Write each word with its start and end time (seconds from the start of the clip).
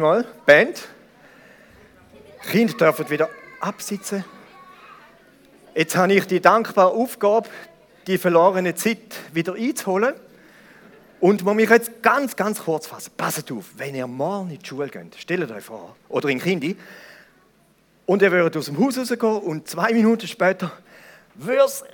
Mal, 0.00 0.26
Band. 0.44 0.88
Kinder 2.50 2.74
dürfen 2.74 3.08
wieder 3.10 3.28
absitzen. 3.60 4.24
Jetzt 5.72 5.96
habe 5.96 6.14
ich 6.14 6.26
die 6.26 6.40
dankbare 6.40 6.90
Aufgabe, 6.90 7.48
die 8.08 8.18
verlorene 8.18 8.74
Zeit 8.74 8.98
wieder 9.32 9.54
einzuholen. 9.54 10.14
Und 11.20 11.44
muss 11.44 11.54
mich 11.54 11.70
jetzt 11.70 12.02
ganz, 12.02 12.34
ganz 12.34 12.64
kurz 12.64 12.88
fassen. 12.88 13.12
Passt 13.16 13.52
auf, 13.52 13.66
wenn 13.76 13.94
ihr 13.94 14.08
morgen 14.08 14.50
in 14.50 14.58
die 14.58 14.66
Schule 14.66 14.88
geht, 14.88 15.14
stellt 15.16 15.48
euch 15.52 15.64
vor, 15.64 15.94
oder 16.08 16.28
in 16.28 16.40
Kindi, 16.40 16.76
und 18.04 18.20
ihr 18.20 18.32
würdet 18.32 18.56
aus 18.56 18.66
dem 18.66 18.84
Haus 18.84 18.98
rausgehen 18.98 19.38
und 19.42 19.68
zwei 19.68 19.92
Minuten 19.92 20.26
später 20.26 20.72
würde 21.36 21.62
es 21.62 21.84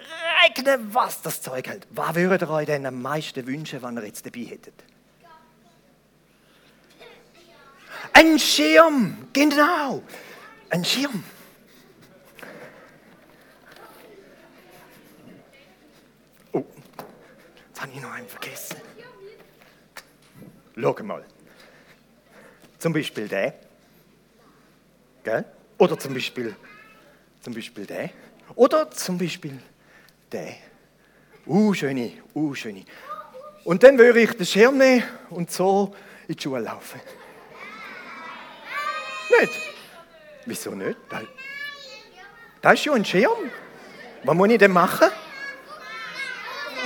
regnen, 0.49 0.89
was 0.95 1.21
das 1.21 1.43
Zeug 1.43 1.69
hält. 1.69 1.87
Was 1.91 2.15
würdet 2.15 2.43
ihr 2.43 2.51
euch 2.51 2.67
denn 2.67 2.87
am 2.87 3.03
meisten 3.03 3.47
wünschen, 3.47 3.83
wenn 3.83 3.99
ihr 3.99 4.07
jetzt 4.07 4.25
dabei 4.25 4.41
hättet? 4.41 4.75
Ein 8.13 8.39
Schirm, 8.39 9.29
genau. 9.33 10.03
Ein 10.69 10.85
Schirm. 10.85 11.25
Oh, 16.53 16.65
jetzt 17.69 17.81
habe 17.81 17.93
ich 17.93 18.01
noch 18.01 18.13
einen 18.13 18.29
vergessen. 18.29 18.77
Schau 20.77 20.97
mal. 21.03 21.25
Zum 22.79 22.93
Beispiel 22.93 23.29
der. 23.29 23.55
Gell? 25.23 25.45
Oder 25.77 25.99
zum 25.99 26.15
Beispiel, 26.15 26.55
zum 27.41 27.55
Beispiel 27.55 27.87
der. 27.87 28.11
Oder 28.55 28.91
zum 28.91 29.19
Beispiel 29.19 29.59
der. 30.33 30.55
Uh, 31.47 31.75
schöne, 31.75 32.13
uh, 32.35 32.55
schöne. 32.55 32.85
Und 33.65 33.83
dann 33.83 33.99
würde 33.99 34.21
ich 34.21 34.33
den 34.33 34.47
Schirm 34.47 34.79
nehmen 34.79 35.05
und 35.31 35.51
so 35.51 35.95
in 36.29 36.37
die 36.37 36.43
Schule 36.43 36.63
laufen. 36.63 37.01
Nicht? 39.39 39.53
Wieso 40.47 40.71
nicht? 40.73 40.99
Das, 41.09 41.23
das 42.63 42.75
ist 42.75 42.85
ja 42.87 42.93
ein 42.93 43.05
Schirm. 43.05 43.51
Was 44.25 44.35
muss 44.35 44.49
ich 44.49 44.59
denn 44.59 44.73
machen? 44.73 45.09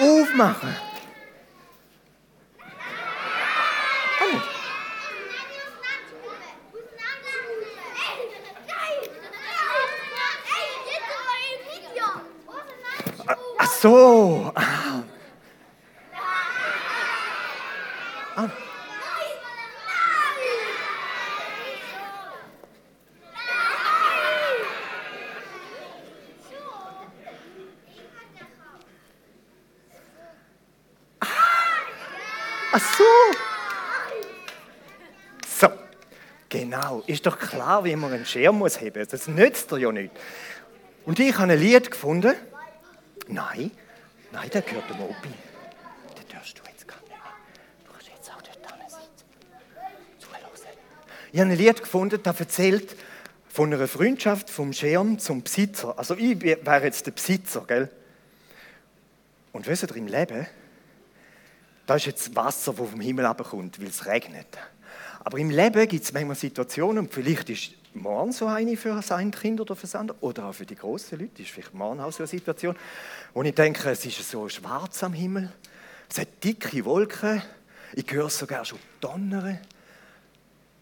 Aufmachen. 0.01 0.77
Ah, 4.21 4.27
nicht. 4.33 4.45
Ach 13.59 13.73
so. 13.73 14.14
Ach 32.77 32.81
so. 32.97 33.05
So. 35.47 35.73
Genau. 36.49 37.05
Ist 37.07 37.25
doch 37.25 37.39
klar, 37.39 37.85
wie 37.85 37.95
man 37.95 38.13
einen 38.13 38.27
Schirm 38.27 38.59
muss 38.59 38.81
heben. 38.81 39.07
Das 39.09 39.29
nützt 39.29 39.71
dir 39.71 39.79
ja 39.79 39.93
nicht. 39.93 40.11
Und 41.05 41.21
ich 41.21 41.39
habe 41.39 41.53
ein 41.53 41.61
Lied 41.61 41.93
gefunden. 41.93 42.35
Nein, 43.29 43.71
nein, 44.33 44.51
der 44.51 44.63
gehört 44.63 44.91
dem 44.91 45.03
Opi. 45.03 45.29
Den 46.19 46.29
darfst 46.33 46.59
du 46.59 46.63
jetzt 46.69 46.89
gar 46.89 46.99
nicht 47.03 47.11
mehr. 47.11 47.19
Du 47.87 47.93
kannst 47.93 48.09
jetzt 48.09 48.31
auch 48.33 48.43
dort 48.43 48.59
drinnen 48.69 48.89
sitzen. 48.89 49.27
Zuhören. 50.19 50.77
Ich 51.31 51.41
habe 51.41 51.51
ein 51.51 51.57
Lied 51.57 51.81
gefunden, 51.81 52.21
das 52.25 52.41
erzählt 52.41 52.97
von 53.49 53.73
einer 53.73 53.87
Freundschaft 53.87 54.51
vom 54.51 54.73
Schirm 54.73 55.21
zum 55.21 55.45
Besitzer. 55.45 55.97
Also 55.97 56.17
ich 56.17 56.43
wäre 56.43 56.83
jetzt 56.83 57.07
der 57.07 57.13
Besitzer, 57.13 57.65
gell? 57.69 57.89
Und 59.53 59.69
wisst 59.69 59.85
ihr, 59.85 59.95
im 59.95 60.09
Leben, 60.09 60.49
da 61.87 61.97
ist 61.97 62.07
jetzt 62.07 62.35
Wasser, 62.35 62.73
das 62.73 62.91
vom 62.91 63.01
Himmel 63.01 63.27
abkommt, 63.27 63.81
weil 63.81 63.89
es 63.89 64.07
regnet. 64.07 64.47
Aber 65.23 65.39
im 65.39 65.51
Leben 65.51 65.89
gibt 65.89 66.05
es 66.05 66.13
manchmal 66.13 66.37
Situationen, 66.37 66.99
und 66.99 67.13
vielleicht 67.13 67.51
ist 67.51 67.71
morgen 67.95 68.33
so 68.33 68.47
eine 68.47 68.77
für 68.77 69.01
sein 69.03 69.31
Kind 69.31 69.61
oder 69.61 69.75
für 69.75 69.83
das 69.83 69.95
andere, 69.95 70.17
oder 70.21 70.47
auch 70.47 70.55
für 70.55 70.67
die 70.67 70.75
grossen 70.75 71.19
Leute, 71.19 71.43
ist 71.43 71.51
vielleicht 71.51 71.75
morgen 71.75 72.01
auch 72.01 72.13
so 72.13 72.23
eine 72.23 72.27
Situation, 72.27 72.77
wo 73.33 73.43
ich 73.43 73.55
denke, 73.55 73.91
es 73.91 74.05
ist 74.05 74.31
so 74.31 74.49
schwarz 74.49 75.03
am 75.03 75.13
Himmel, 75.13 75.53
es 76.11 76.19
hat 76.19 76.29
dicke 76.43 76.85
Wolken, 76.85 77.43
ich 77.95 78.11
höre 78.11 78.31
sogar 78.31 78.65
schon 78.65 78.79
donnern. 79.01 79.59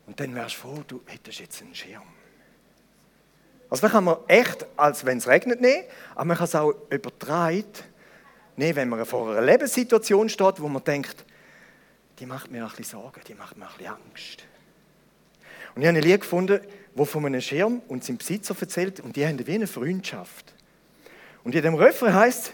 Und 0.06 0.18
dann 0.18 0.34
wärst 0.34 0.56
du 0.56 0.60
froh, 0.60 0.82
du 0.86 1.00
hättest 1.06 1.38
jetzt 1.38 1.62
einen 1.62 1.74
Schirm. 1.74 2.02
Also, 3.70 3.86
da 3.86 3.92
kann 3.92 4.04
man 4.04 4.16
echt, 4.28 4.66
als 4.76 5.04
wenn 5.06 5.18
es 5.18 5.28
regnet, 5.28 5.60
nehmen, 5.60 5.84
aber 6.14 6.24
man 6.26 6.36
kann 6.36 6.44
es 6.44 6.54
auch 6.54 6.74
übertragen, 6.90 7.64
nehmen, 8.56 8.76
wenn 8.76 8.88
man 8.88 9.04
vor 9.06 9.30
einer 9.30 9.42
Lebenssituation 9.42 10.28
steht, 10.28 10.60
wo 10.60 10.68
man 10.68 10.84
denkt, 10.84 11.24
die 12.18 12.26
macht 12.26 12.50
mir 12.50 12.62
ein 12.62 12.68
bisschen 12.68 13.00
Sorgen, 13.00 13.20
die 13.26 13.34
macht 13.34 13.56
mir 13.56 13.66
ein 13.66 13.76
bisschen 13.76 13.94
Angst. 13.94 14.44
Und 15.74 15.82
ich 15.82 15.88
habe 15.88 15.98
ein 15.98 16.04
Lied 16.04 16.20
gefunden, 16.20 16.60
wo 16.94 17.04
von 17.04 17.24
einem 17.24 17.40
Schirm 17.40 17.80
und 17.88 18.04
seinem 18.04 18.18
Besitzer 18.18 18.54
erzählt 18.60 19.00
und 19.00 19.16
die 19.16 19.26
haben 19.26 19.44
wie 19.46 19.54
eine 19.54 19.66
Freundschaft. 19.66 20.52
Und 21.44 21.54
in 21.54 21.62
dem 21.62 21.74
Refrain 21.74 22.14
heißt 22.14 22.52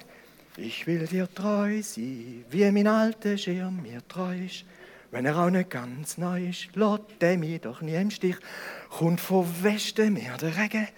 ich 0.60 0.88
will 0.88 1.06
dir 1.06 1.32
treu 1.32 1.80
sein, 1.82 2.44
wie 2.50 2.70
mein 2.72 2.88
alter 2.88 3.38
Schirm 3.38 3.80
mir 3.80 4.00
treu 4.08 4.36
ist. 4.44 4.64
Wenn 5.12 5.24
er 5.24 5.38
auch 5.38 5.50
nicht 5.50 5.70
ganz 5.70 6.18
neu 6.18 6.48
ist, 6.48 6.74
lässt 6.74 7.02
er 7.20 7.38
mich 7.38 7.60
doch 7.60 7.80
nie 7.80 7.94
im 7.94 8.10
Stich. 8.10 8.34
Kommt 8.90 9.20
von 9.20 9.46
Westen 9.62 10.14
mehr 10.14 10.36
der 10.36 10.56
Regen 10.56 10.88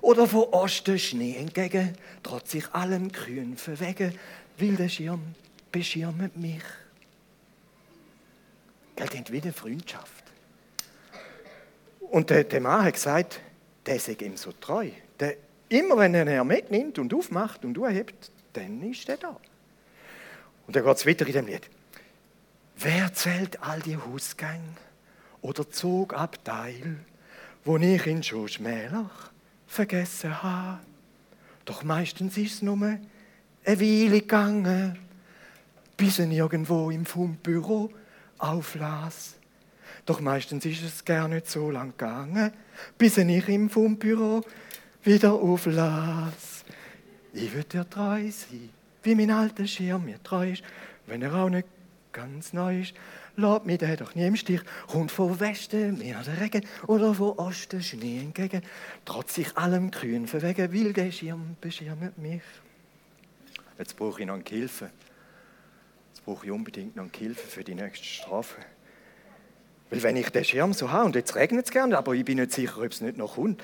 oder 0.00 0.26
von 0.26 0.44
Osten 0.50 0.98
Schnee 0.98 1.36
entgegen, 1.36 1.96
trotz 2.22 2.54
ich 2.54 2.72
allem 2.72 3.10
Grün 3.10 3.56
verwegen, 3.56 4.18
will 4.58 4.76
der 4.76 4.88
Schirm 4.88 5.34
beschirmet 5.70 6.36
mich. 6.36 6.62
Gell, 8.96 9.08
die 9.08 9.18
haben 9.18 9.32
wie 9.32 9.52
Freundschaft. 9.52 10.24
Und 12.00 12.30
der, 12.30 12.44
der 12.44 12.60
Mann 12.60 12.84
hat 12.84 12.94
gesagt, 12.94 13.40
der 13.86 14.00
sei 14.00 14.16
ihm 14.20 14.36
so 14.36 14.52
treu. 14.52 14.90
Der, 15.18 15.36
immer 15.68 15.96
wenn 15.98 16.14
er 16.14 16.26
ihn 16.26 16.46
mitnimmt 16.46 16.98
und 16.98 17.14
aufmacht 17.14 17.64
und 17.64 17.78
aufhebt, 17.78 18.30
dann 18.52 18.82
ist 18.90 19.08
er 19.08 19.16
da. 19.16 19.36
Und 20.66 20.76
dann 20.76 20.84
geht 20.84 20.96
es 20.96 21.06
weiter 21.06 21.26
in 21.26 21.32
dem 21.32 21.46
Lied. 21.46 21.62
Wer 22.76 23.12
zählt 23.12 23.62
all 23.62 23.80
die 23.80 23.96
Hausgänge 23.96 24.76
oder 25.42 25.68
Zugabteil, 25.68 26.96
wo 27.64 27.76
ich 27.76 28.06
ihn 28.06 28.22
schon 28.22 28.48
schmäler 28.48 29.10
vergessen 29.70 30.42
habe? 30.42 30.80
Doch 31.64 31.84
meistens 31.84 32.36
ist 32.36 32.54
es 32.54 32.62
nur 32.62 32.76
eine 32.82 33.00
Weile 33.64 34.20
gegangen, 34.20 34.98
bis 35.96 36.18
er 36.18 36.28
irgendwo 36.28 36.90
im 36.90 37.06
Fundbüro 37.06 37.90
auflas. 38.38 39.36
Doch 40.04 40.20
meistens 40.20 40.64
ist 40.64 40.82
es 40.82 41.04
gar 41.04 41.28
nicht 41.28 41.48
so 41.48 41.70
lang 41.70 41.90
gegangen, 41.90 42.52
bis 42.98 43.16
ich 43.18 43.48
im 43.48 43.70
Fundbüro 43.70 44.42
wieder 45.04 45.34
auflas. 45.34 46.64
Ich 47.32 47.52
würde 47.54 47.68
dir 47.68 47.88
treu 47.88 48.28
sein, 48.30 48.70
wie 49.04 49.14
mein 49.14 49.30
alter 49.30 49.66
Schirm 49.66 50.04
mir 50.06 50.20
treu 50.22 50.50
ist, 50.50 50.64
wenn 51.06 51.22
er 51.22 51.34
auch 51.34 51.48
nicht 51.48 51.68
ganz 52.12 52.52
neu 52.52 52.80
ist. 52.80 52.94
Lass 53.36 53.64
mich 53.64 53.78
der 53.78 53.96
doch 53.96 54.14
nie 54.14 54.26
im 54.26 54.36
Stich. 54.36 54.60
Kommt 54.86 55.10
von 55.10 55.38
Westen 55.40 55.98
mehr 55.98 56.22
der 56.22 56.40
Regen 56.40 56.66
oder 56.86 57.14
von 57.14 57.38
Osten 57.38 57.82
Schnee 57.82 58.20
entgegen. 58.20 58.62
Trotz 59.04 59.38
ich 59.38 59.56
allem 59.56 59.90
Grün 59.90 60.26
verwegen, 60.26 60.72
will 60.72 60.92
der 60.92 61.10
Schirm 61.12 61.56
beschirmt 61.60 62.18
mich. 62.18 62.42
Jetzt 63.78 63.96
brauche 63.96 64.20
ich 64.20 64.26
noch 64.26 64.34
eine 64.34 64.44
Hilfe. 64.46 64.90
Jetzt 66.12 66.24
brauche 66.24 66.44
ich 66.44 66.52
unbedingt 66.52 66.96
noch 66.96 67.04
eine 67.04 67.12
Hilfe 67.16 67.46
für 67.46 67.64
die 67.64 67.74
nächste 67.74 68.04
Strafe. 68.04 68.60
Weil 69.90 70.02
wenn 70.02 70.16
ich 70.16 70.28
den 70.30 70.44
Schirm 70.44 70.72
so 70.72 70.90
habe, 70.90 71.06
und 71.06 71.16
jetzt 71.16 71.34
regnet 71.34 71.66
es 71.66 71.72
gerne, 71.72 71.96
aber 71.98 72.12
ich 72.14 72.24
bin 72.24 72.38
nicht 72.38 72.52
sicher, 72.52 72.78
ob 72.78 72.92
es 72.92 73.00
nicht 73.00 73.16
noch 73.16 73.34
kommt, 73.34 73.62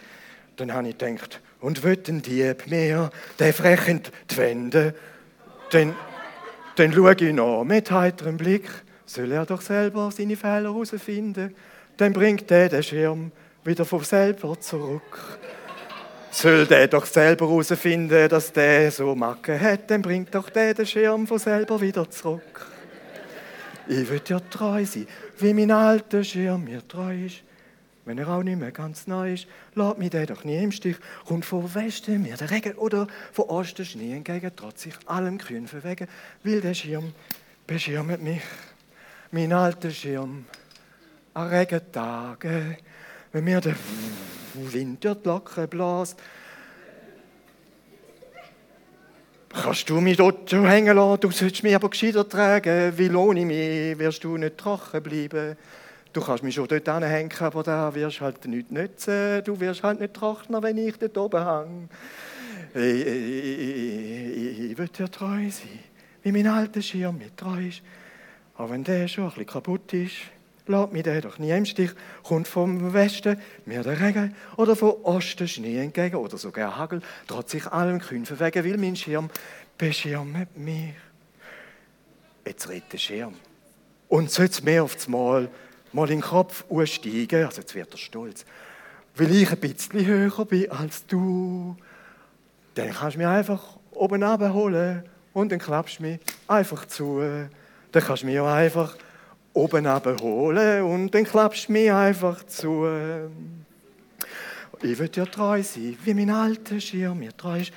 dann 0.57 0.73
habe 0.73 0.89
ich 0.89 0.99
gedacht, 0.99 1.41
und 1.61 1.83
wird 1.83 2.09
ein 2.09 2.23
Dieb 2.23 2.67
mehr, 2.67 3.11
der 3.39 3.53
frechend 3.53 4.11
die 4.31 4.37
Wände, 4.39 4.95
dann, 5.71 5.95
dann 6.77 6.93
schaue 6.93 7.15
ich 7.19 7.33
noch 7.33 7.65
mit 7.65 7.91
heiterem 7.91 8.37
Blick, 8.37 8.69
soll 9.05 9.33
er 9.33 9.47
doch 9.47 9.61
selber 9.61 10.11
seine 10.11 10.37
Fehler 10.37 10.73
herausfinden, 10.73 11.55
dann 11.97 12.13
bringt 12.13 12.51
er 12.51 12.69
den 12.69 12.83
Schirm 12.83 13.33
wieder 13.65 13.85
von 13.85 14.05
selber 14.05 14.59
zurück. 14.61 15.39
Soll 16.31 16.67
der 16.67 16.89
doch 16.89 17.07
selber 17.07 17.49
herausfinden, 17.49 18.29
dass 18.29 18.53
der 18.53 18.91
so 18.91 19.15
Macke 19.15 19.59
hat, 19.59 19.91
dann 19.91 20.03
bringt 20.03 20.35
doch 20.35 20.51
der 20.51 20.75
den 20.75 20.87
Schirm 20.87 21.27
von 21.27 21.39
selber 21.39 21.81
wieder 21.81 22.09
zurück. 22.11 22.67
Ich 23.89 24.11
will 24.11 24.21
dir 24.21 24.43
treu 24.51 24.85
sein, 24.85 25.07
wie 25.39 25.55
mein 25.55 25.71
alter 25.71 26.23
Schirm 26.23 26.65
mir 26.65 26.87
treu 26.87 27.25
ist. 27.25 27.43
Wenn 28.07 28.19
er 28.19 28.29
auch 28.29 28.45
nicht 28.45 28.61
mehr 28.61 28.71
ganz 28.71 29.09
neu 29.09 29.35
ist, 29.35 29.49
lässt 29.75 29.99
mich 29.99 30.11
der 30.11 30.27
doch 30.27 30.45
nie 30.45 30.63
im 30.63 30.71
Stich. 30.71 30.97
Kommt 31.27 31.45
von 31.45 31.75
Westen 31.75 32.23
mir 32.23 32.37
der 32.37 32.53
Regen 32.53 32.75
oder 32.75 33.09
von 33.33 33.47
Osten 33.47 33.85
Schnee 33.85 34.15
entgegen, 34.15 34.53
trotz 34.55 34.87
ich 34.87 34.95
allem 35.07 35.39
Grün 35.39 35.67
verwegen, 35.67 36.07
will 36.45 36.61
der 36.61 36.75
Schirm 36.75 37.13
beschirmet 37.67 38.23
mich. 38.23 38.43
Mein 39.33 39.53
alter 39.53 39.91
Schirm, 39.91 40.45
an 41.35 41.49
Regentagen, 41.49 42.77
wenn 43.33 43.45
mir 43.45 43.61
der 43.61 43.75
Wind 44.55 45.05
durch 45.05 45.19
die 45.23 45.29
Locken 45.29 45.69
bläst. 45.69 46.17
Kannst 49.49 49.91
du 49.91 50.01
mich 50.01 50.17
dort 50.17 50.53
hängen 50.53 50.95
lassen? 50.95 51.21
Du 51.23 51.31
sollst 51.33 51.65
mich 51.65 51.75
aber 51.75 51.91
gescheiter 51.91 52.29
tragen, 52.29 52.97
weil 52.97 53.17
ohne 53.17 53.45
mich 53.45 53.99
wirst 53.99 54.23
du 54.23 54.37
nicht 54.37 54.59
trocken 54.59 55.03
bleiben. 55.03 55.57
Du 56.17 56.23
kannst 56.23 56.43
mich 56.43 56.55
schon 56.55 56.67
dort 56.67 56.89
anhängen, 56.89 57.31
aber 57.41 57.63
da 57.63 57.95
wirst 57.95 58.23
halt 58.23 58.43
nichts 58.47 58.71
nützen. 58.71 59.45
Du 59.45 59.61
wirst 59.61 59.83
halt 59.83 60.01
nicht 60.01 60.15
trockner, 60.15 60.63
wenn 60.63 60.79
ich 60.79 60.97
dort 60.97 61.19
oben 61.19 61.45
hänge. 61.45 61.89
Ich, 62.73 63.07
ich, 63.07 64.39
ich, 64.39 64.71
ich 64.71 64.79
will 64.79 64.89
dir 64.89 65.11
treu 65.11 65.51
sein, 65.51 65.79
wie 66.23 66.33
mein 66.33 66.47
alter 66.47 66.81
Schirm 66.81 67.19
mir 67.19 67.37
treu 67.37 67.69
ist. 67.69 67.83
Auch 68.57 68.71
wenn 68.71 68.83
der 68.83 69.09
schon 69.09 69.25
ein 69.25 69.29
bisschen 69.29 69.45
kaputt 69.45 69.93
ist, 69.93 70.15
lässt 70.67 70.93
mich 70.95 71.03
der 71.03 71.21
doch 71.21 71.39
nie 71.39 71.51
im 71.51 71.67
Stich. 71.67 71.91
Kommt 72.23 72.49
vom 72.49 72.95
Westen 72.95 73.39
mir 73.67 73.83
der 73.83 74.01
Regen 74.01 74.35
oder 74.57 74.75
vom 74.75 74.95
Osten 75.03 75.47
Schnee 75.47 75.83
entgegen 75.83 76.17
oder 76.17 76.39
sogar 76.39 76.79
Hagel, 76.79 77.03
trotz 77.27 77.53
ich 77.53 77.67
allen 77.67 78.01
Künfen 78.01 78.41
wegen, 78.41 78.65
will 78.65 78.79
mein 78.79 78.97
Schirm 78.97 79.29
beschirmt 79.77 80.57
mich. 80.57 80.95
Jetzt 82.47 82.71
redet 82.71 82.95
der 82.95 82.99
Schirm. 82.99 83.35
Und 84.09 84.31
sollte 84.31 84.65
mir 84.65 84.83
auf 84.83 84.95
das 84.95 85.09
Mal 85.09 85.51
mal 85.97 86.11
in 86.11 86.21
den 86.21 86.29
Kopf 86.29 86.65
aussteigen, 86.69 87.47
also 87.47 87.63
jetzt 87.63 87.75
wird 87.75 87.93
er 87.93 87.97
stolz, 87.99 88.45
weil 89.17 89.35
ich 89.35 89.51
ein 89.51 89.59
bisschen 89.59 90.05
höher 90.05 90.45
bin 90.45 90.71
als 90.71 91.07
du, 91.07 91.75
dann 92.75 92.93
kannst 92.93 93.15
du 93.15 93.19
mich 93.19 93.27
einfach 93.27 93.79
oben 93.93 94.53
holen 94.53 95.03
und 95.33 95.51
dann 95.51 95.59
klappst 95.59 95.99
du 95.99 96.03
mich 96.03 96.21
einfach 96.47 96.85
zu. 96.85 97.21
Dann 97.93 98.03
kannst 98.05 98.23
du 98.23 98.27
mich 98.27 98.39
auch 98.39 98.47
einfach 98.47 98.95
oben 99.55 99.87
holen 100.21 100.83
und 100.83 101.15
dann 101.15 101.25
klappst 101.25 101.69
du 101.69 101.73
mich 101.73 101.91
einfach 101.91 102.45
zu. 102.45 102.87
Ich 104.83 104.99
will 104.99 105.09
dir 105.09 105.31
treu 105.31 105.63
sein, 105.63 105.97
wie 106.05 106.15
mein 106.15 106.29
alter 106.29 106.79
Schirm 106.79 107.21
mir 107.21 107.35
treu 107.35 107.61
ist. 107.61 107.73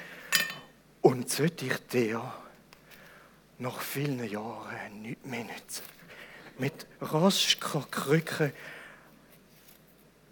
Und 1.02 1.30
sollte 1.30 1.66
ich 1.68 1.78
dir 1.88 2.22
nach 3.60 3.80
vielen 3.80 4.30
Jahren 4.30 5.02
nichts 5.02 5.26
mehr 5.26 5.46
nützen 5.46 5.99
mit 6.60 6.88
Rosker 7.02 7.86
Krücke, 7.90 8.54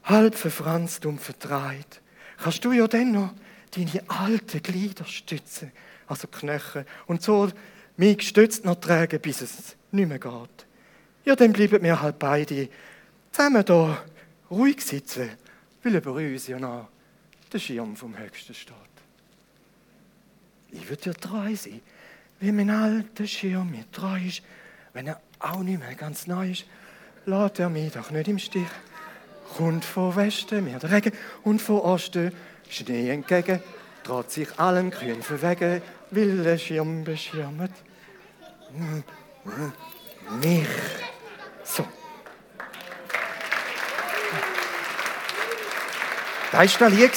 halb 0.03 0.35
verfranst 0.35 1.05
und 1.05 1.19
verdreht, 1.19 2.01
kannst 2.37 2.63
du 2.63 2.71
ja 2.71 2.87
dann 2.87 3.11
noch 3.11 3.33
deine 3.75 4.03
alten 4.07 4.61
Glieder 4.61 5.05
stützen, 5.05 5.71
also 6.07 6.27
Knöchel, 6.27 6.85
und 7.07 7.21
so 7.21 7.49
mich 7.97 8.17
gestützt 8.17 8.63
noch 8.63 8.75
tragen, 8.75 9.19
bis 9.19 9.41
es 9.41 9.75
nicht 9.91 10.07
mehr 10.07 10.19
geht. 10.19 10.65
Ja, 11.25 11.35
dann 11.35 11.51
bleiben 11.51 11.83
wir 11.83 12.01
halt 12.01 12.19
beide 12.19 12.69
zusammen 13.31 13.65
da. 13.65 14.03
Ruhig 14.49 14.81
sitzen, 14.81 15.29
weil 15.83 15.95
über 15.95 16.13
uns 16.13 16.47
ja 16.47 16.57
noch 16.57 16.87
der 17.51 17.59
Schirm 17.59 17.97
vom 17.97 18.17
Höchsten 18.17 18.53
steht. 18.53 18.75
Ich 20.71 20.89
würde 20.89 21.01
dir 21.01 21.13
treu 21.13 21.53
sein, 21.55 21.81
wie 22.39 22.51
mein 22.51 22.69
alter 22.69 23.27
Schirm 23.27 23.71
mir 23.71 23.89
treu 23.91 24.19
ist, 24.25 24.41
wenn 24.97 25.05
er 25.05 25.21
auch 25.37 25.59
nicht 25.59 25.77
mehr 25.77 25.93
ganz 25.93 26.25
neu 26.25 26.49
ist, 26.49 26.65
lässt 27.27 27.59
er 27.59 27.69
mich 27.69 27.93
doch 27.93 28.09
nicht 28.09 28.27
im 28.29 28.39
Stich. 28.39 28.65
Kommt 29.55 29.85
von 29.85 30.15
Westen 30.15 30.63
mir 30.63 30.79
der 30.79 30.91
Regen 30.91 31.11
und 31.43 31.61
von 31.61 31.81
Osten 31.81 32.31
Schnee 32.67 33.11
entgegen, 33.11 33.61
trotz 34.03 34.33
sich 34.33 34.59
allen 34.59 34.89
Kühen 34.89 35.21
verwegen, 35.21 35.83
will 36.09 36.43
der 36.43 36.57
Schirm 36.57 37.03
beschirmt. 37.03 37.69
Mich. 40.41 40.67
So. 41.63 41.85
Da 46.51 46.57
war 46.57 46.89
noch 46.89 46.97
Lied. 46.97 47.11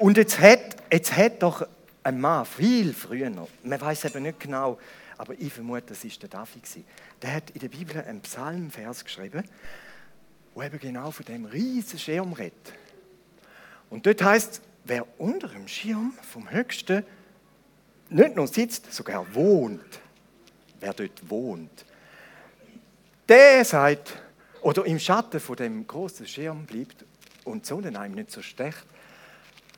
Und 0.00 0.16
jetzt 0.16 0.40
hat 0.40 0.79
Jetzt 0.92 1.16
hat 1.16 1.42
doch 1.42 1.66
ein 2.02 2.20
Mann 2.20 2.46
viel 2.46 2.92
früher, 2.92 3.30
man 3.30 3.80
weiß 3.80 4.06
eben 4.06 4.22
nicht 4.24 4.40
genau, 4.40 4.78
aber 5.18 5.34
ich 5.38 5.52
vermute, 5.52 5.88
das 5.88 6.04
war 6.04 6.10
der 6.22 6.28
David. 6.28 6.62
Der 7.22 7.34
hat 7.34 7.50
in 7.50 7.60
der 7.60 7.68
Bibel 7.68 8.02
einen 8.02 8.20
Psalmvers 8.22 9.04
geschrieben, 9.04 9.44
wo 10.54 10.62
eben 10.62 10.78
genau 10.78 11.10
von 11.10 11.26
dem 11.26 11.44
riesen 11.44 11.98
Schirm 11.98 12.32
redet. 12.32 12.72
Und 13.90 14.06
dort 14.06 14.22
heißt 14.22 14.62
wer 14.84 15.06
unter 15.20 15.48
dem 15.48 15.68
Schirm 15.68 16.12
vom 16.22 16.50
Höchsten 16.50 17.04
nicht 18.08 18.34
nur 18.34 18.48
sitzt, 18.48 18.92
sogar 18.92 19.34
wohnt, 19.34 20.00
wer 20.80 20.92
dort 20.92 21.30
wohnt, 21.30 21.84
der 23.28 23.64
sagt, 23.64 24.20
oder 24.62 24.84
im 24.84 24.98
Schatten 24.98 25.38
von 25.38 25.56
dem 25.56 25.86
großen 25.86 26.26
Schirm 26.26 26.66
bleibt 26.66 27.04
und 27.44 27.64
die 27.64 27.68
Sonne 27.68 27.98
einem 27.98 28.14
nicht 28.14 28.32
so 28.32 28.42
stecht, 28.42 28.84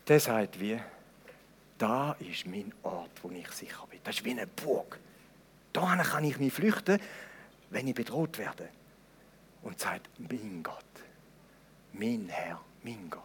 der 0.09 0.19
sagt 0.19 0.59
wie, 0.59 0.81
da 1.83 2.15
ist 2.21 2.47
mein 2.47 2.73
Ort, 2.85 3.11
wo 3.23 3.31
ich 3.31 3.51
sicher 3.51 3.85
bin. 3.91 3.99
Das 4.05 4.15
ist 4.15 4.25
wie 4.25 4.31
eine 4.31 4.47
Burg. 4.47 5.01
Da 5.73 5.97
kann 5.97 6.23
ich 6.23 6.39
mich 6.39 6.53
flüchten, 6.53 7.01
wenn 7.71 7.89
ich 7.89 7.95
bedroht 7.97 8.39
werde. 8.39 8.69
Und 9.63 9.81
sagt, 9.81 10.09
mein 10.17 10.63
Gott, 10.63 10.85
mein 11.93 12.29
Herr, 12.29 12.61
mein 12.85 13.11
Gott. 13.11 13.23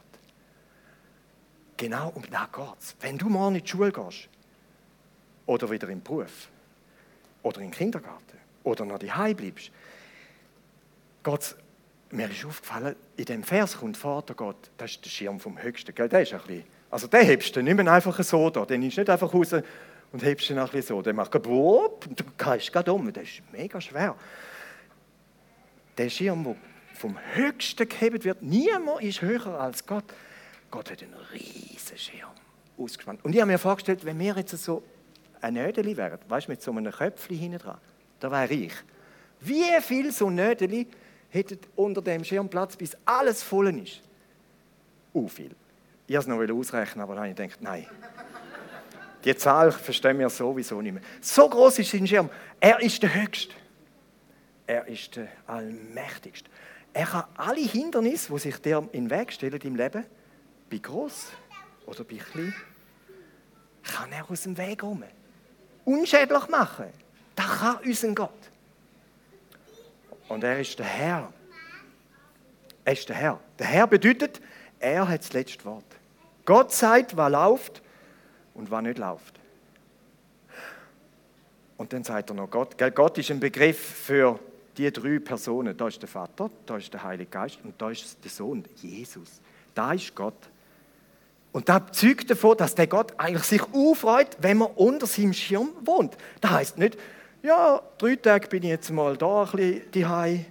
Genau 1.77 2.09
um 2.15 2.23
das 2.31 2.51
geht 2.51 2.79
es. 2.79 2.95
Wenn 2.99 3.19
du 3.19 3.29
morgen 3.29 3.55
in 3.55 3.63
die 3.63 3.69
Schule 3.69 3.91
gehst, 3.91 4.27
oder 5.45 5.69
wieder 5.69 5.87
im 5.89 6.01
Beruf, 6.01 6.49
oder 7.43 7.61
im 7.61 7.69
Kindergarten, 7.69 8.39
oder 8.63 8.85
noch 8.85 8.97
daheim 8.97 9.35
bleibst, 9.35 9.69
geht's, 11.23 11.55
mir 12.09 12.27
ist 12.31 12.43
aufgefallen, 12.43 12.95
in 13.17 13.25
dem 13.25 13.43
Vers 13.43 13.77
kommt 13.77 13.97
Vater 13.97 14.33
Gott, 14.33 14.71
das 14.77 14.91
ist 14.91 15.05
der 15.05 15.11
Schirm 15.11 15.39
vom 15.39 15.61
Höchsten, 15.61 15.93
gell? 15.93 16.09
der 16.09 16.23
ist 16.23 16.33
ein 16.33 16.41
bisschen 16.41 16.76
also 16.89 17.07
den 17.07 17.25
hebst 17.25 17.55
du 17.55 17.61
nicht 17.61 17.75
mehr 17.75 17.91
einfach 17.91 18.21
so 18.23 18.49
da, 18.49 18.65
den 18.65 18.81
nimmst 18.81 18.97
du 18.97 19.01
nicht 19.01 19.09
einfach 19.09 19.33
raus 19.33 19.53
und 20.11 20.23
hebst 20.23 20.49
ihn 20.49 20.57
ein 20.57 20.81
so. 20.81 21.01
Der 21.01 21.13
macht 21.13 21.35
und 21.35 22.19
du 22.19 22.23
gehst 22.37 22.71
gerade 22.71 22.93
um, 22.93 23.11
das 23.11 23.23
ist 23.23 23.41
mega 23.51 23.79
schwer. 23.81 24.15
Der 25.97 26.09
Schirm, 26.09 26.43
der 26.43 26.55
vom 26.93 27.17
Höchsten 27.33 27.87
gehebt 27.87 28.23
wird, 28.23 28.41
niemand 28.41 29.03
ist 29.03 29.21
höher 29.21 29.59
als 29.59 29.85
Gott. 29.85 30.05
Gott 30.71 30.91
hat 30.91 31.01
einen 31.03 31.13
riesen 31.31 31.97
Schirm 31.97 32.31
ausgespannt. 32.77 33.23
Und 33.23 33.33
ich 33.33 33.41
habe 33.41 33.51
mir 33.51 33.57
vorgestellt, 33.57 34.05
wenn 34.05 34.19
wir 34.19 34.35
jetzt 34.35 34.57
so 34.57 34.83
ein 35.41 35.53
Nödeli 35.55 35.95
wären, 35.97 36.19
weißt 36.27 36.47
du, 36.47 36.51
mit 36.51 36.61
so 36.61 36.71
einem 36.71 36.91
Köpfchen 36.91 37.37
hinten 37.37 37.59
dran, 37.59 37.77
da 38.19 38.31
wäre 38.31 38.53
ich. 38.53 38.73
Wie 39.39 39.81
viel 39.81 40.11
so 40.11 40.29
Nödeli 40.29 40.87
hätten 41.29 41.59
unter 41.75 42.01
dem 42.01 42.23
Schirm 42.23 42.49
Platz, 42.49 42.75
bis 42.75 42.97
alles 43.05 43.43
voll 43.43 43.77
ist? 43.79 44.01
Uh, 45.13 45.27
viel. 45.27 45.55
Ich 46.07 46.15
wollte 46.15 46.31
es 46.31 46.49
noch 46.49 46.57
ausrechnen, 46.57 47.03
aber 47.03 47.15
dann 47.15 47.23
habe 47.23 47.31
ich 47.31 47.35
gedacht, 47.35 47.61
nein. 47.61 47.85
Die 49.23 49.35
Zahl 49.35 49.71
verstehen 49.71 50.19
wir 50.19 50.29
sowieso 50.29 50.81
nicht 50.81 50.93
mehr. 50.93 51.03
So 51.19 51.49
groß 51.49 51.79
ist 51.79 51.91
sein 51.91 52.07
Schirm. 52.07 52.29
Er 52.59 52.79
ist 52.79 53.03
der 53.03 53.13
Höchste. 53.13 53.53
Er 54.65 54.87
ist 54.87 55.15
der 55.15 55.27
Allmächtigste. 55.47 56.49
Er 56.93 57.05
kann 57.05 57.25
alle 57.35 57.61
Hindernisse, 57.61 58.31
die 58.33 58.39
sich 58.39 58.57
dir 58.61 58.87
in 58.91 59.07
den 59.07 59.09
Weg 59.09 59.31
stellen 59.31 59.59
im 59.61 59.75
Leben, 59.75 60.05
bei 60.69 60.77
groß 60.77 61.27
oder 61.85 62.03
bei 62.03 62.15
klein, 62.15 62.53
kann 63.83 64.11
er 64.11 64.29
aus 64.29 64.43
dem 64.43 64.57
Weg 64.57 64.83
rum. 64.83 65.03
Unschädlich 65.85 66.47
machen. 66.49 66.87
Das 67.35 67.59
kann 67.59 67.77
unser 67.85 68.13
Gott. 68.13 68.49
Und 70.27 70.43
er 70.43 70.59
ist 70.59 70.77
der 70.79 70.85
Herr. 70.85 71.33
Er 72.83 72.93
ist 72.93 73.07
der 73.07 73.15
Herr. 73.15 73.39
Der 73.59 73.67
Herr 73.67 73.87
bedeutet, 73.87 74.41
er 74.79 75.07
hat 75.07 75.21
das 75.21 75.33
letzte 75.33 75.63
Wort. 75.65 75.86
Gott 76.47 76.71
sagt, 76.71 77.17
was 77.17 77.29
läuft 77.29 77.81
und 78.53 78.71
was 78.71 78.81
nicht 78.81 78.97
läuft. 78.97 79.37
Und 81.75 81.91
dann 81.91 82.05
sagt 82.05 82.31
er 82.31 82.35
noch 82.35 82.49
Gott. 82.49 82.75
Gott 82.95 83.17
ist 83.17 83.29
ein 83.29 83.39
Begriff 83.39 83.77
für 83.77 84.39
die 84.77 84.89
drei 84.91 85.19
Personen. 85.19 85.75
Da 85.75 85.89
ist 85.89 86.01
der 86.01 86.07
Vater, 86.07 86.49
da 86.65 86.77
ist 86.77 86.91
der 86.93 87.03
Heilige 87.03 87.29
Geist 87.29 87.59
und 87.65 87.79
da 87.79 87.91
ist 87.91 88.17
der 88.23 88.31
Sohn, 88.31 88.63
Jesus. 88.77 89.41
Da 89.75 89.91
ist 89.91 90.15
Gott. 90.15 90.49
Und 91.51 91.67
das 91.67 91.81
zeugt 91.91 92.31
davon, 92.31 92.55
dass 92.55 92.73
der 92.75 92.87
Gott 92.87 93.13
eigentlich 93.17 93.43
sich 93.43 93.63
aufreut, 93.73 94.37
wenn 94.39 94.57
man 94.57 94.69
unter 94.75 95.05
seinem 95.05 95.33
Schirm 95.33 95.71
wohnt. 95.83 96.17
Das 96.39 96.51
heißt 96.51 96.77
nicht, 96.77 96.97
ja, 97.43 97.81
drei 97.97 98.15
Tage 98.15 98.47
bin 98.47 98.63
ich 98.63 98.69
jetzt 98.69 98.89
mal 98.89 99.17
da 99.17 99.43
ein 99.43 99.51
bisschen 99.51 99.91
daheim. 99.91 100.45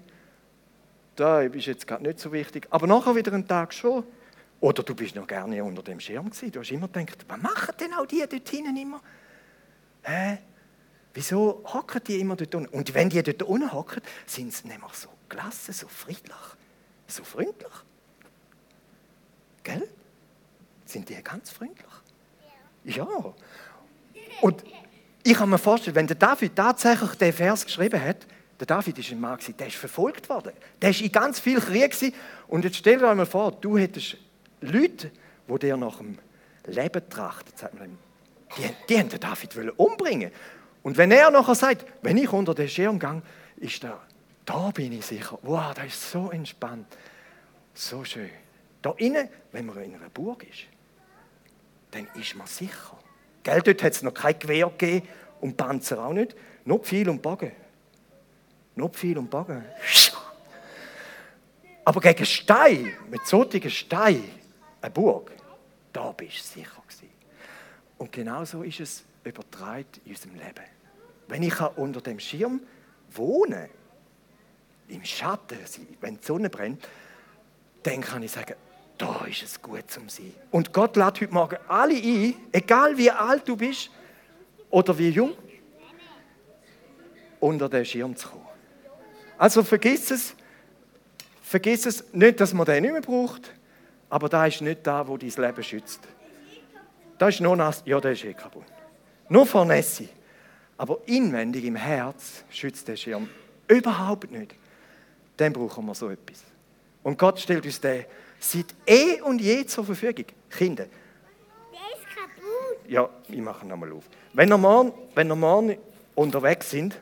Da 1.17 1.41
ist 1.41 1.67
jetzt 1.67 1.87
gerade 1.87 2.03
nicht 2.03 2.21
so 2.21 2.33
wichtig. 2.33 2.67
Aber 2.69 2.87
nachher 2.87 3.17
wieder 3.17 3.33
einen 3.33 3.49
Tag 3.49 3.73
schon. 3.73 4.05
Oder 4.67 4.83
du 4.83 4.97
bist 4.97 5.15
noch 5.15 5.29
gerne 5.29 5.63
unter 5.63 5.81
dem 5.81 6.01
Schirm 6.01 6.29
gewesen. 6.29 6.51
Du 6.51 6.59
hast 6.59 6.73
immer 6.73 6.89
gedacht, 6.89 7.25
was 7.29 7.41
machen 7.41 7.73
denn 7.79 7.95
auch 7.95 8.05
die 8.05 8.25
dort 8.29 8.49
hinten 8.49 8.77
immer? 8.77 9.01
Hä? 10.03 10.39
Wieso 11.15 11.63
hocken 11.73 12.01
die 12.05 12.19
immer 12.19 12.35
dort 12.35 12.53
unten? 12.53 12.75
Und 12.75 12.93
wenn 12.93 13.09
die 13.09 13.23
dort 13.23 13.45
unten 13.45 13.73
hocken, 13.73 14.03
sind 14.27 14.53
sie 14.53 14.67
nämlich 14.67 14.93
so 14.95 15.09
gelassen, 15.29 15.73
so 15.73 15.87
friedlich, 15.87 16.35
so 17.07 17.23
freundlich. 17.23 17.73
Gell? 19.63 19.89
Sind 20.85 21.11
die 21.11 21.23
ganz 21.23 21.51
freundlich? 21.51 21.87
Ja. 22.83 23.07
Und 24.41 24.65
ich 25.23 25.35
kann 25.35 25.49
mir 25.49 25.59
vorstellen, 25.59 25.95
wenn 25.95 26.09
der 26.09 26.17
David 26.17 26.57
tatsächlich 26.57 27.13
den 27.13 27.33
Vers 27.33 27.65
geschrieben 27.65 28.03
hat, 28.03 28.27
der 28.59 28.67
David 28.67 28.99
ist 28.99 29.13
ein 29.13 29.21
Mann, 29.21 29.39
der 29.61 29.67
ist 29.69 29.77
verfolgt 29.77 30.29
worden. 30.29 30.55
Der 30.83 30.91
ist 30.91 31.03
in 31.03 31.13
ganz 31.13 31.39
viel 31.39 31.61
Krieg 31.61 31.95
Und 32.49 32.65
jetzt 32.65 32.79
stell 32.79 32.99
dir 32.99 33.11
einmal 33.11 33.27
vor, 33.27 33.53
du 33.53 33.79
hättest 33.79 34.17
Leute, 34.61 35.11
die 35.49 35.59
dir 35.59 35.77
nach 35.77 35.99
dem 35.99 36.19
Leben 36.67 37.09
trachten, 37.09 37.53
sagt 37.57 37.79
man, 37.79 37.99
die, 38.57 38.69
die 38.89 38.99
haben 38.99 39.09
den 39.09 39.21
David 39.21 39.79
umbringen 39.79 40.31
Und 40.83 40.97
wenn 40.97 41.11
er 41.11 41.31
nachher 41.31 41.55
sagt, 41.55 41.85
wenn 42.03 42.17
ich 42.17 42.33
unter 42.33 42.55
den 42.55 42.69
Schirm 42.69 42.99
gehe, 42.99 43.23
ist 43.57 43.83
da, 43.83 44.01
da 44.45 44.71
bin 44.71 44.93
ich 44.93 45.05
sicher. 45.05 45.39
Wow, 45.43 45.75
das 45.75 45.87
ist 45.87 46.11
so 46.11 46.31
entspannt. 46.31 46.87
So 47.75 48.05
schön. 48.05 48.31
Da 48.83 48.95
innen, 48.99 49.29
wenn 49.53 49.67
man 49.67 49.83
in 49.83 49.95
einer 49.95 50.09
Burg 50.09 50.45
ist, 50.45 50.65
dann 51.91 52.07
ist 52.15 52.37
man 52.37 52.47
sicher. 52.47 52.97
Gell, 53.43 53.61
dort 53.63 53.83
hat 53.83 53.93
es 53.93 54.03
noch 54.03 54.15
kein 54.15 54.39
Gewehr 54.39 54.71
gegeben 54.71 55.07
und 55.41 55.57
Panzer 55.57 56.05
auch 56.05 56.13
nicht. 56.13 56.37
Noch 56.65 56.85
viel 56.85 57.09
und 57.09 57.23
Bogen. 57.23 57.53
Noch 58.75 58.95
viel 58.95 59.19
und 59.19 59.31
Bogen. 59.31 59.65
Aber 61.85 62.01
gegen 62.01 62.27
Stein, 62.27 62.93
mit 63.09 63.27
solchen 63.27 63.71
Stein, 63.71 64.25
eine 64.81 64.91
Burg, 64.91 65.33
da 65.93 66.13
bist 66.13 66.39
du 66.39 66.61
sicher 66.61 66.83
gewesen. 66.87 67.11
Und 67.99 68.13
genau 68.13 68.45
so 68.45 68.63
ist 68.63 68.81
es 68.81 69.05
übertragen 69.25 69.87
in 70.05 70.13
unserem 70.13 70.35
Leben. 70.35 70.65
Wenn 71.29 71.43
ich 71.43 71.61
unter 71.77 72.01
dem 72.01 72.21
Schirm 72.21 72.61
wohne, 73.11 73.69
im 74.89 75.05
Schatten, 75.05 75.59
wenn 76.01 76.19
die 76.19 76.25
Sonne 76.25 76.49
brennt, 76.49 76.87
dann 77.83 78.01
kann 78.01 78.23
ich 78.23 78.33
sagen, 78.33 78.55
da 78.99 79.25
ist 79.27 79.43
es 79.43 79.61
gut 79.61 79.91
zum 79.91 80.09
Sein. 80.09 80.33
Und 80.51 80.73
Gott 80.73 80.97
lädt 80.97 81.21
heute 81.21 81.29
Morgen 81.29 81.59
alle 81.69 81.95
ein, 81.95 82.35
egal 82.53 82.97
wie 82.97 83.11
alt 83.11 83.47
du 83.49 83.57
bist 83.57 83.91
oder 84.71 84.97
wie 84.97 85.11
jung, 85.11 85.33
unter 87.41 87.69
den 87.69 87.85
Schirm 87.85 88.17
zu 88.17 88.29
kommen. 88.29 88.47
Also 89.39 89.63
vergiss 89.63 90.11
es, 90.11 90.35
vergiss 91.43 91.85
es 91.87 92.13
nicht, 92.13 92.41
dass 92.41 92.55
man 92.55 92.65
den 92.65 92.83
nicht 92.83 92.93
mehr 92.93 93.03
braucht, 93.03 93.53
aber 94.09 94.29
da 94.29 94.47
ist 94.47 94.61
nicht 94.61 94.87
da, 94.87 95.07
wo 95.07 95.17
dein 95.17 95.31
Leben 95.31 95.63
schützt. 95.63 96.01
Da 97.19 97.29
ist 97.29 97.41
nur 97.41 97.57
nass, 97.57 97.83
ja, 97.87 98.01
der 98.01 98.13
ist 98.13 98.25
eh 98.25 98.35
kaputt. 98.35 98.65
Nur 99.29 99.47
vor 99.47 99.65
Nässe. 99.65 100.09
Aber 100.77 100.99
inwendig 101.07 101.65
im 101.65 101.77
Herz 101.77 102.45
schützt 102.51 102.87
der 102.89 102.97
Schirm 102.97 103.29
überhaupt 103.69 104.31
nicht. 104.31 104.55
Dann 105.37 105.53
brauchen 105.53 105.87
wir 105.87 105.95
so 105.95 106.11
etwas. 106.11 106.45
Und 107.03 107.19
Gott 107.19 107.41
stellt 107.41 107.65
uns 107.65 107.81
den 107.81 108.05
seit 108.39 108.67
eh 108.87 109.21
und 109.23 109.41
je 109.41 109.65
zur 109.65 109.85
Verfügung. 109.85 110.27
Kinder. 110.51 110.85
Der 110.85 111.97
ist 111.97 112.07
kaputt. 112.15 112.89
Ja, 112.89 113.09
ich 113.29 113.41
mache 113.41 113.65
ihn 113.65 113.69
nochmal 113.69 113.93
auf. 113.93 114.05
Wenn 114.35 114.49
wir 114.51 114.59
morgen, 114.59 114.93
wenn 115.15 115.29
wir 115.29 115.37
morgen 115.37 115.79
unterwegs 116.15 116.71
sind, 116.71 116.99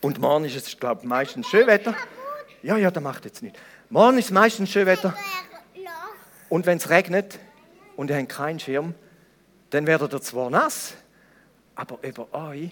und 0.00 0.20
morgen 0.20 0.44
ist 0.44 0.54
es, 0.54 0.78
glaube 0.78 1.00
ich, 1.02 1.08
meistens 1.08 1.48
Schönwetter. 1.48 1.94
Ja, 2.62 2.76
ja, 2.76 2.90
das 2.90 3.02
macht 3.02 3.24
jetzt 3.24 3.42
nicht. 3.42 3.56
Morgen 3.90 4.18
ist 4.18 4.26
es 4.26 4.30
meistens 4.30 4.70
Schönwetter. 4.70 5.14
Und 6.48 6.66
wenn 6.66 6.78
es 6.78 6.88
regnet 6.90 7.38
und 7.96 8.10
ihr 8.10 8.16
habt 8.16 8.28
keinen 8.28 8.60
Schirm, 8.60 8.94
dann 9.70 9.86
werdet 9.86 10.12
ihr 10.12 10.22
zwar 10.22 10.50
nass, 10.50 10.94
aber 11.74 11.98
über 12.02 12.32
euch 12.32 12.70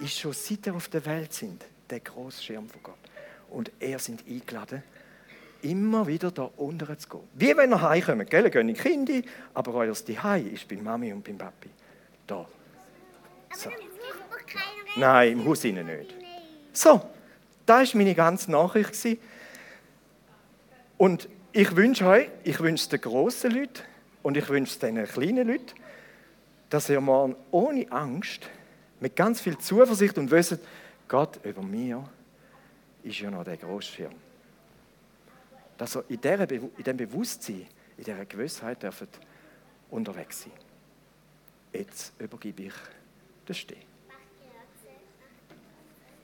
ist 0.00 0.18
schon 0.18 0.32
seit 0.32 0.66
ihr 0.66 0.74
auf 0.74 0.88
der 0.88 1.04
Welt 1.06 1.32
sind, 1.32 1.64
der 1.90 2.00
große 2.00 2.42
Schirm 2.42 2.68
von 2.68 2.82
Gott. 2.82 2.94
Und 3.50 3.70
er 3.78 3.98
sind 3.98 4.24
eingeladen, 4.26 4.82
immer 5.62 6.06
wieder 6.06 6.30
da 6.30 6.50
unten 6.56 6.98
zu 6.98 7.08
gehen. 7.08 7.20
Wie 7.34 7.56
wenn 7.56 7.72
ihr 7.72 7.80
heimkommt, 7.80 8.30
gell? 8.30 8.50
Gehen 8.50 8.68
die 8.68 8.74
Kinder, 8.74 9.20
aber 9.54 9.74
euer 9.74 9.94
Zuhause 9.94 10.48
ist 10.48 10.68
bei 10.68 10.76
Mami 10.76 11.12
und 11.12 11.24
beim 11.24 11.38
Papi. 11.38 11.70
Da. 12.26 12.46
So. 13.54 13.70
Nein, 14.96 15.32
im 15.32 15.44
Haus 15.44 15.62
nicht. 15.64 16.14
So, 16.72 17.00
das 17.66 17.94
war 17.94 17.98
meine 17.98 18.14
ganze 18.14 18.50
Nachricht. 18.50 19.18
Und 20.98 21.28
ich 21.54 21.76
wünsche 21.76 22.06
euch, 22.06 22.28
ich 22.42 22.58
wünsche 22.58 22.88
den 22.90 23.00
grossen 23.00 23.52
Leuten 23.52 23.82
und 24.24 24.36
ich 24.36 24.48
wünsche 24.48 24.78
den 24.80 25.04
kleinen 25.06 25.46
Leuten, 25.46 25.72
dass 26.68 26.88
ihr 26.88 27.00
morgen 27.00 27.36
ohne 27.52 27.90
Angst, 27.92 28.50
mit 28.98 29.14
ganz 29.14 29.40
viel 29.40 29.56
Zuversicht 29.58 30.18
und 30.18 30.30
wisst, 30.30 30.58
Gott 31.06 31.38
über 31.44 31.62
mir 31.62 32.08
ist 33.04 33.20
ja 33.20 33.30
noch 33.30 33.44
der 33.44 33.56
Großschirm. 33.56 34.14
Dass 35.78 35.94
ihr 35.94 36.04
in, 36.08 36.20
dieser, 36.20 36.50
in 36.50 36.74
diesem 36.76 36.96
Bewusstsein, 36.96 37.66
in 37.98 38.04
dieser 38.04 38.24
Gewissheit 38.24 38.82
dürft 38.82 39.20
unterwegs 39.90 40.42
sein. 40.42 40.52
Jetzt 41.72 42.14
übergebe 42.18 42.64
ich 42.64 42.74
den 43.46 43.54
Steh. 43.54 43.93